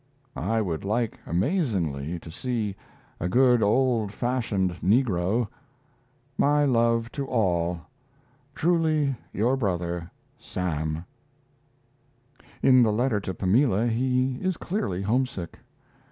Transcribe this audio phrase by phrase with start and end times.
[0.35, 2.75] I would like amazingly to see
[3.19, 5.47] a good old fashioned negro.
[6.39, 7.81] My love to all.
[8.55, 10.09] Truly your brother,
[10.39, 11.05] SAM
[12.63, 15.59] In the letter to Pamela he is clearly homesick.